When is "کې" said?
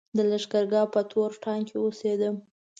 1.67-1.77